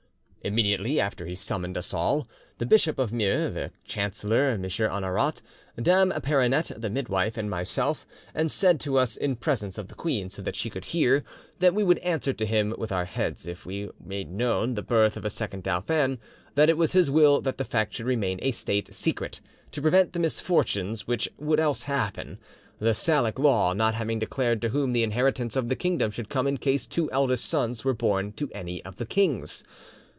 Immediately 0.43 0.99
after 0.99 1.27
he 1.27 1.35
summoned 1.35 1.77
us 1.77 1.93
all, 1.93 2.27
the 2.57 2.65
Bishop 2.65 2.97
of 2.97 3.13
Meaux, 3.13 3.51
the 3.53 3.69
chancellor 3.85 4.49
M. 4.59 4.63
Honorat, 4.89 5.43
Dame 5.79 6.09
Peronete 6.19 6.73
the 6.81 6.89
midwife, 6.89 7.37
and 7.37 7.47
myself, 7.47 8.07
and 8.33 8.49
said 8.49 8.79
to 8.79 8.97
us 8.97 9.15
in 9.15 9.35
presence 9.35 9.77
of 9.77 9.87
the 9.87 9.93
queen, 9.93 10.29
so 10.29 10.41
that 10.41 10.55
she 10.55 10.71
could 10.71 10.85
hear, 10.85 11.23
that 11.59 11.75
we 11.75 11.83
would 11.83 11.99
answer 11.99 12.33
to 12.33 12.45
him 12.47 12.73
with 12.79 12.91
our 12.91 13.05
heads 13.05 13.45
if 13.45 13.67
we 13.67 13.91
made 14.03 14.31
known 14.31 14.73
the 14.73 14.81
birth 14.81 15.15
of 15.15 15.25
a 15.25 15.29
second 15.29 15.61
dauphin; 15.61 16.17
that 16.55 16.69
it 16.69 16.75
was 16.77 16.93
his 16.93 17.11
will 17.11 17.39
that 17.41 17.59
the 17.59 17.63
fact 17.63 17.93
should 17.93 18.07
remain 18.07 18.39
a 18.41 18.49
state 18.49 18.91
secret, 18.91 19.41
to 19.71 19.79
prevent 19.79 20.11
the 20.13 20.17
misfortunes 20.19 21.05
which 21.05 21.29
would 21.37 21.59
else 21.59 21.83
happen, 21.83 22.39
the 22.79 22.95
Salic 22.95 23.37
Law 23.37 23.73
not 23.73 23.93
having 23.93 24.17
declared 24.17 24.59
to 24.63 24.69
whom 24.69 24.91
the 24.93 25.03
inheritance 25.03 25.55
of 25.55 25.69
the 25.69 25.75
kingdom 25.75 26.09
should 26.09 26.29
come 26.29 26.47
in 26.47 26.57
case 26.57 26.87
two 26.87 27.11
eldest 27.11 27.45
sons 27.45 27.85
were 27.85 27.93
born 27.93 28.31
to 28.31 28.49
any 28.55 28.83
of 28.83 28.95
the 28.95 29.05
kings. 29.05 29.63